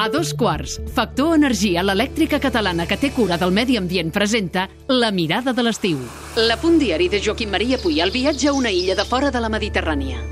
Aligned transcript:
A 0.00 0.08
dos 0.08 0.32
quarts, 0.32 0.76
Factor 0.94 1.34
Energia, 1.34 1.82
l'elèctrica 1.82 2.38
catalana 2.38 2.84
que 2.86 2.96
té 2.96 3.10
cura 3.10 3.34
del 3.40 3.50
medi 3.50 3.74
ambient, 3.76 4.12
presenta 4.14 4.68
La 4.86 5.10
mirada 5.10 5.50
de 5.52 5.64
l'estiu. 5.66 5.98
La 6.36 6.54
punt 6.60 6.78
diari 6.78 7.08
de 7.10 7.18
Joaquim 7.24 7.50
Maria 7.50 7.80
Puy, 7.82 7.98
el 8.00 8.14
viatge 8.14 8.46
a 8.46 8.54
una 8.54 8.70
illa 8.70 8.94
de 8.94 9.04
fora 9.04 9.32
de 9.34 9.42
la 9.42 9.50
Mediterrània. 9.50 10.22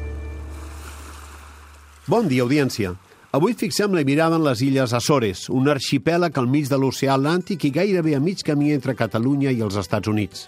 Bon 2.06 2.28
dia, 2.30 2.44
audiència. 2.46 2.94
Avui 3.34 3.56
fixem 3.58 3.92
la 3.92 4.04
mirada 4.06 4.38
en 4.38 4.46
les 4.46 4.62
illes 4.62 4.94
Açores, 4.94 5.48
un 5.50 5.66
arxipèlag 5.68 6.38
al 6.38 6.46
mig 6.46 6.70
de 6.70 6.78
l'oceà 6.78 7.16
Atlàntic 7.18 7.66
i 7.66 7.74
gairebé 7.74 8.14
a 8.14 8.22
mig 8.22 8.46
camí 8.46 8.70
entre 8.72 8.94
Catalunya 8.94 9.50
i 9.50 9.60
els 9.66 9.74
Estats 9.82 10.08
Units. 10.08 10.46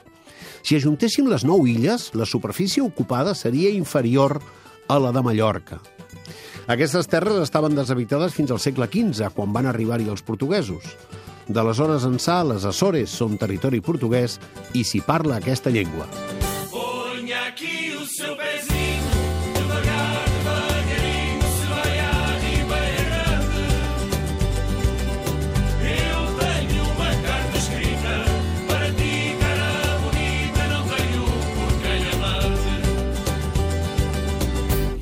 Si 0.62 0.78
ajuntéssim 0.78 1.26
les 1.26 1.42
nou 1.42 1.66
illes, 1.66 2.12
la 2.14 2.24
superfície 2.24 2.86
ocupada 2.86 3.34
seria 3.34 3.74
inferior 3.74 4.38
a 4.86 5.02
la 5.02 5.10
de 5.10 5.26
Mallorca. 5.26 5.82
Aquestes 6.68 7.06
terres 7.08 7.38
estaven 7.40 7.72
deshabitades 7.72 8.34
fins 8.36 8.50
al 8.52 8.58
segle 8.60 8.90
XV, 8.92 9.30
quan 9.32 9.54
van 9.56 9.70
arribar-hi 9.70 10.10
els 10.12 10.20
portuguesos. 10.20 10.84
D'aleshores 11.48 12.04
ençà, 12.04 12.42
les 12.44 12.66
Açores 12.68 13.08
són 13.08 13.38
territori 13.40 13.80
portuguès 13.80 14.36
i 14.76 14.84
s'hi 14.84 15.00
parla 15.00 15.38
aquesta 15.38 15.72
llengua. 15.72 16.04
Ponha 16.68 17.46
aqui 17.48 17.96
o 17.96 18.04
seu 18.04 18.36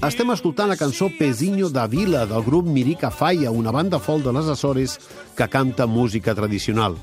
Estem 0.07 0.29
escoltant 0.31 0.69
la 0.71 0.77
cançó 0.79 1.09
Pezinho 1.19 1.67
da 1.75 1.89
Vila 1.91 2.21
del 2.31 2.45
grup 2.47 2.67
Mirica 2.71 3.09
Falla, 3.11 3.51
una 3.51 3.73
banda 3.75 3.99
folk 3.99 4.23
de 4.23 4.31
les 4.37 4.47
Açores 4.47 4.93
que 5.35 5.49
canta 5.51 5.89
música 5.91 6.31
tradicional. 6.39 6.95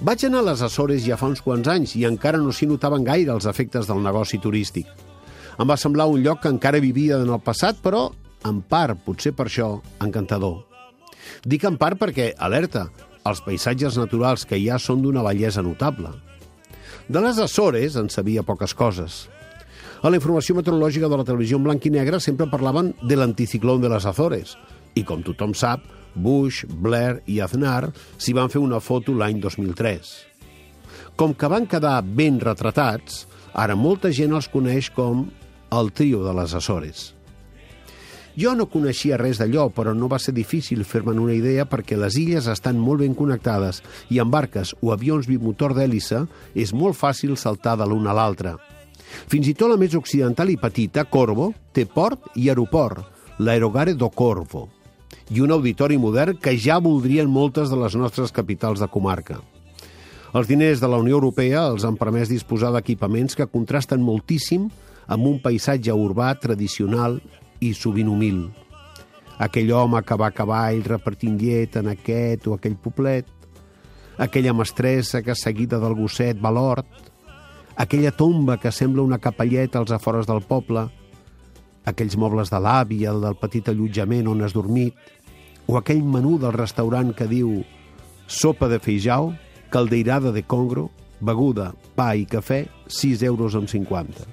Vaig 0.00 0.24
anar 0.26 0.40
a 0.42 0.46
les 0.48 0.64
Açores 0.66 1.04
ja 1.04 1.14
fa 1.20 1.28
uns 1.30 1.42
quants 1.44 1.70
anys 1.70 1.92
i 1.94 2.02
encara 2.08 2.40
no 2.42 2.50
s'hi 2.50 2.66
notaven 2.66 3.06
gaire 3.06 3.30
els 3.36 3.46
efectes 3.46 3.86
del 3.86 4.02
negoci 4.02 4.40
turístic. 4.42 4.88
Em 5.54 5.70
va 5.70 5.76
semblar 5.78 6.08
un 6.10 6.24
lloc 6.24 6.42
que 6.42 6.50
encara 6.50 6.82
vivia 6.82 7.20
en 7.22 7.30
el 7.30 7.38
passat, 7.46 7.78
però, 7.78 8.08
en 8.42 8.58
part, 8.66 8.98
potser 9.06 9.30
per 9.38 9.46
això, 9.46 9.70
encantador. 10.02 10.64
Dic 11.46 11.62
en 11.62 11.78
part 11.78 12.00
perquè, 12.00 12.32
alerta, 12.34 12.88
els 13.22 13.44
paisatges 13.46 14.00
naturals 14.02 14.48
que 14.50 14.58
hi 14.58 14.66
ha 14.66 14.82
són 14.82 15.06
d'una 15.06 15.22
bellesa 15.22 15.62
notable. 15.62 16.10
De 17.06 17.22
les 17.22 17.38
Açores 17.38 17.94
en 17.94 18.10
sabia 18.10 18.42
poques 18.42 18.74
coses. 18.74 19.28
A 20.04 20.10
la 20.12 20.18
informació 20.18 20.52
meteorològica 20.58 21.08
de 21.08 21.16
la 21.16 21.24
televisió 21.24 21.56
en 21.56 21.62
blanc 21.64 21.86
i 21.88 21.90
negre 21.94 22.18
sempre 22.20 22.44
parlaven 22.52 22.90
de 23.08 23.16
l'anticiclón 23.16 23.80
de 23.80 23.88
les 23.88 24.04
Azores. 24.04 24.50
I 25.00 25.02
com 25.08 25.22
tothom 25.24 25.54
sap, 25.56 25.86
Bush, 26.12 26.66
Blair 26.68 27.22
i 27.24 27.38
Aznar 27.40 27.88
s'hi 28.18 28.34
van 28.36 28.52
fer 28.52 28.60
una 28.60 28.82
foto 28.84 29.14
l'any 29.16 29.40
2003. 29.40 30.10
Com 31.16 31.32
que 31.32 31.48
van 31.48 31.64
quedar 31.64 31.94
ben 32.04 32.36
retratats, 32.42 33.22
ara 33.54 33.78
molta 33.80 34.10
gent 34.12 34.36
els 34.36 34.50
coneix 34.52 34.90
com 34.92 35.24
el 35.72 35.90
trio 35.96 36.20
de 36.26 36.36
les 36.36 36.52
Açores. 36.52 37.06
Jo 38.36 38.52
no 38.52 38.68
coneixia 38.68 39.16
res 39.16 39.40
d'allò, 39.40 39.70
però 39.72 39.96
no 39.96 40.12
va 40.12 40.20
ser 40.20 40.36
difícil 40.36 40.84
fer-me'n 40.84 41.22
una 41.22 41.32
idea 41.32 41.64
perquè 41.64 41.96
les 41.96 42.20
illes 42.20 42.52
estan 42.52 42.76
molt 42.76 43.06
ben 43.06 43.16
connectades 43.16 43.80
i 44.12 44.20
amb 44.20 44.36
barques 44.36 44.76
o 44.82 44.92
avions 44.92 45.32
bimotor 45.32 45.72
d'hèlice 45.72 46.26
és 46.52 46.76
molt 46.76 47.00
fàcil 47.00 47.38
saltar 47.40 47.78
de 47.80 47.88
l'una 47.88 48.12
a 48.12 48.20
l'altra. 48.20 48.58
Fins 49.30 49.48
i 49.48 49.54
tot 49.54 49.70
la 49.70 49.78
més 49.80 49.94
occidental 49.96 50.50
i 50.52 50.58
petita, 50.60 51.04
Corvo, 51.04 51.52
té 51.72 51.86
port 51.86 52.34
i 52.36 52.48
aeroport, 52.48 53.04
l'Aerogare 53.38 53.94
do 53.98 54.10
Corvo, 54.10 54.68
i 55.30 55.40
un 55.40 55.52
auditori 55.54 55.98
modern 55.98 56.38
que 56.40 56.56
ja 56.58 56.78
voldrien 56.82 57.30
moltes 57.30 57.70
de 57.70 57.78
les 57.80 57.96
nostres 57.96 58.32
capitals 58.32 58.82
de 58.82 58.88
comarca. 58.88 59.40
Els 60.34 60.48
diners 60.50 60.80
de 60.82 60.90
la 60.90 60.98
Unió 60.98 61.20
Europea 61.20 61.68
els 61.70 61.84
han 61.86 61.96
permès 61.98 62.30
disposar 62.30 62.72
d'equipaments 62.74 63.38
que 63.38 63.46
contrasten 63.46 64.02
moltíssim 64.02 64.66
amb 65.06 65.28
un 65.30 65.38
paisatge 65.42 65.94
urbà 65.94 66.32
tradicional 66.42 67.20
i 67.62 67.70
sovint 67.74 68.10
humil. 68.10 68.48
Aquell 69.38 69.70
home 69.74 70.02
que 70.06 70.18
va 70.18 70.30
a 70.30 70.34
cavall 70.34 70.82
repartint 70.86 71.38
llet 71.38 71.78
en 71.78 71.90
aquest 71.92 72.46
o 72.46 72.54
aquell 72.54 72.76
poblet, 72.78 73.26
aquella 74.18 74.54
mestressa 74.54 75.22
que 75.22 75.34
seguida 75.34 75.80
del 75.82 75.94
gosset 75.98 76.38
va 76.42 76.52
l'hort, 76.54 76.86
aquella 77.76 78.12
tomba 78.12 78.58
que 78.60 78.72
sembla 78.72 79.02
una 79.02 79.18
capelleta 79.18 79.78
als 79.78 79.92
afores 79.92 80.26
del 80.26 80.42
poble, 80.46 80.86
aquells 81.84 82.16
mobles 82.16 82.50
de 82.52 82.60
l'àvia, 82.62 83.12
el 83.12 83.22
del 83.24 83.36
petit 83.40 83.68
allotjament 83.68 84.28
on 84.30 84.42
has 84.44 84.54
dormit, 84.56 84.94
o 85.66 85.78
aquell 85.78 86.04
menú 86.04 86.38
del 86.38 86.54
restaurant 86.56 87.12
que 87.16 87.28
diu 87.28 87.62
sopa 88.26 88.68
de 88.68 88.78
feijau, 88.80 89.32
caldeirada 89.70 90.32
de 90.32 90.44
congro, 90.46 90.88
beguda, 91.20 91.72
pa 91.96 92.12
i 92.14 92.24
cafè, 92.28 92.64
6 92.88 93.24
euros 93.26 93.56
amb 93.58 93.68
50. 93.70 94.28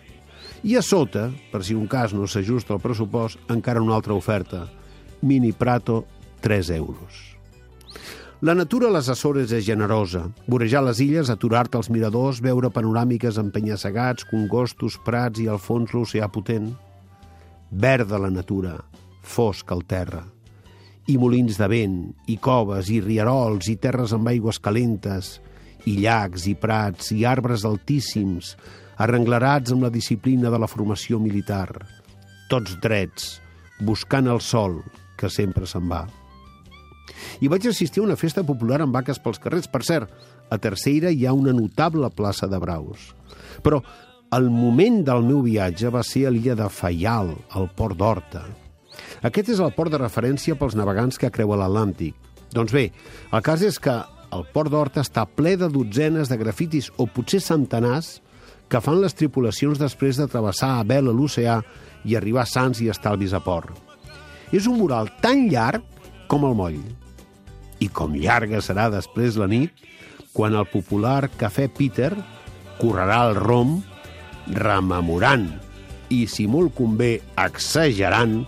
I 0.63 0.77
a 0.77 0.83
sota, 0.85 1.31
per 1.51 1.63
si 1.65 1.73
un 1.73 1.87
cas 1.89 2.13
no 2.13 2.27
s'ajusta 2.29 2.75
al 2.75 2.83
pressupost, 2.83 3.39
encara 3.49 3.81
una 3.81 3.95
altra 3.97 4.13
oferta, 4.13 4.67
mini 5.21 5.51
prato, 5.51 6.05
3 6.41 6.69
euros. 6.77 7.40
La 8.41 8.55
natura 8.55 8.87
a 8.89 8.93
les 8.95 9.05
Açores 9.05 9.51
és 9.53 9.67
generosa. 9.67 10.23
Vorejar 10.49 10.79
les 10.81 10.97
illes, 11.03 11.29
aturar-te 11.29 11.77
als 11.77 11.91
miradors, 11.93 12.39
veure 12.41 12.71
panoràmiques 12.73 13.35
amb 13.37 13.51
penya-segats, 13.53 14.25
congostos, 14.31 14.95
prats 15.05 15.37
i 15.43 15.45
al 15.45 15.59
fons 15.61 15.91
l'oceà 15.93 16.25
potent. 16.33 16.71
Verda 17.69 18.17
la 18.17 18.31
natura, 18.33 18.79
fosc 19.21 19.69
el 19.75 19.83
terra. 19.85 20.23
I 21.05 21.19
molins 21.21 21.59
de 21.61 21.67
vent, 21.69 21.99
i 22.33 22.39
coves, 22.41 22.89
i 22.89 22.97
rierols, 23.05 23.69
i 23.69 23.75
terres 23.77 24.15
amb 24.17 24.31
aigües 24.31 24.57
calentes, 24.57 25.35
i 25.85 25.99
llacs, 25.99 26.47
i 26.49 26.55
prats, 26.57 27.11
i 27.13 27.21
arbres 27.29 27.61
altíssims, 27.69 28.55
arrenglerats 29.05 29.75
amb 29.75 29.85
la 29.85 29.93
disciplina 29.93 30.49
de 30.49 30.63
la 30.65 30.71
formació 30.71 31.21
militar. 31.21 31.69
Tots 32.49 32.73
drets, 32.81 33.35
buscant 33.85 34.33
el 34.33 34.41
sol, 34.41 34.79
que 35.13 35.29
sempre 35.29 35.69
se'n 35.69 35.85
va 35.93 36.01
i 37.39 37.49
vaig 37.51 37.67
assistir 37.69 38.01
a 38.01 38.07
una 38.09 38.19
festa 38.19 38.43
popular 38.43 38.81
amb 38.81 38.95
vaques 38.95 39.21
pels 39.23 39.39
carrers. 39.39 39.69
Per 39.71 39.83
cert, 39.87 40.11
a 40.49 40.57
Terceira 40.59 41.11
hi 41.11 41.25
ha 41.25 41.33
una 41.33 41.53
notable 41.55 42.09
plaça 42.11 42.49
de 42.51 42.59
braus. 42.59 43.11
Però 43.63 43.81
el 44.35 44.49
moment 44.51 45.01
del 45.07 45.23
meu 45.27 45.41
viatge 45.43 45.91
va 45.91 46.03
ser 46.07 46.25
a 46.27 46.31
l'illa 46.31 46.55
de 46.55 46.69
Faial, 46.71 47.33
al 47.51 47.69
port 47.75 47.97
d'Horta. 47.99 48.45
Aquest 49.27 49.51
és 49.53 49.59
el 49.63 49.73
port 49.75 49.91
de 49.91 49.99
referència 50.01 50.57
pels 50.59 50.75
navegants 50.79 51.19
que 51.19 51.31
creuen 51.31 51.59
l'Atlàntic. 51.59 52.15
Doncs 52.51 52.73
bé, 52.75 52.89
el 53.31 53.43
cas 53.45 53.63
és 53.63 53.79
que 53.79 53.93
el 54.31 54.45
port 54.53 54.71
d'Horta 54.71 55.03
està 55.03 55.25
ple 55.27 55.57
de 55.59 55.67
dotzenes 55.71 56.31
de 56.31 56.37
grafitis, 56.39 56.89
o 56.95 57.07
potser 57.07 57.41
centenars, 57.43 58.19
que 58.71 58.79
fan 58.79 59.01
les 59.03 59.15
tripulacions 59.19 59.79
després 59.79 60.15
de 60.19 60.29
travessar 60.31 60.77
a 60.77 60.87
vela 60.87 61.11
l'oceà 61.11 61.59
i 62.07 62.15
arribar 62.15 62.47
sants 62.47 62.79
i 62.79 62.87
estalvis 62.91 63.35
a 63.35 63.43
port. 63.43 63.75
És 64.55 64.67
un 64.67 64.79
mural 64.79 65.11
tan 65.23 65.49
llarg 65.51 65.83
com 66.31 66.47
el 66.47 66.55
moll. 66.55 66.79
I 67.81 67.89
com 67.89 68.13
llarga 68.13 68.61
serà 68.61 68.89
després 68.93 69.39
la 69.41 69.49
nit, 69.49 69.73
quan 70.31 70.55
el 70.55 70.67
popular 70.69 71.31
Cafè 71.39 71.67
Peter 71.73 72.11
correrà 72.79 73.23
el 73.29 73.35
rom 73.39 73.79
rememorant 74.55 75.47
i, 76.11 76.25
si 76.27 76.47
molt 76.47 76.75
convé, 76.77 77.17
exagerant 77.39 78.41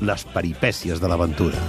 les 0.00 0.24
peripècies 0.34 1.02
de 1.02 1.10
l'aventura. 1.10 1.60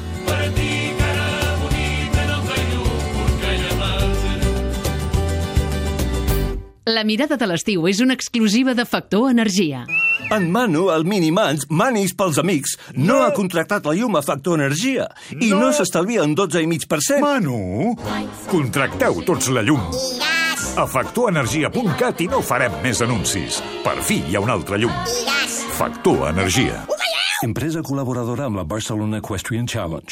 La 6.90 7.04
mirada 7.06 7.38
de 7.38 7.46
l'estiu 7.46 7.86
és 7.90 8.00
una 8.02 8.16
exclusiva 8.18 8.74
de 8.74 8.86
Factor 8.86 9.30
Energia. 9.30 9.84
En 10.32 10.52
Manu, 10.52 10.90
el 10.94 11.06
Minimans, 11.10 11.66
Manis 11.70 12.14
pels 12.18 12.38
amics, 12.42 12.76
no, 12.94 13.20
ha 13.26 13.32
contractat 13.34 13.86
la 13.90 13.96
llum 13.98 14.16
a 14.20 14.22
Factor 14.22 14.60
Energia 14.60 15.08
i 15.34 15.50
no, 15.50 15.60
No. 15.60 15.72
s'estalvia 15.74 16.24
un 16.24 16.36
12,5%. 16.38 17.20
Manu, 17.24 17.96
contracteu 18.52 19.24
tots 19.26 19.50
la 19.50 19.64
llum. 19.66 19.82
A 20.78 20.86
factorenergia.cat 20.86 22.22
i 22.22 22.28
no 22.30 22.42
farem 22.46 22.72
més 22.84 23.02
anuncis. 23.02 23.58
Per 23.84 23.98
fi 24.06 24.22
hi 24.30 24.36
ha 24.38 24.44
una 24.46 24.54
altra 24.54 24.78
llum. 24.78 24.94
Factor 25.80 26.30
Energia. 26.30 26.86
Empresa 27.42 27.80
col·laboradora 27.82 28.46
amb 28.50 28.58
la 28.60 28.66
Barcelona 28.68 29.18
Equestrian 29.24 29.66
Challenge. 29.66 30.06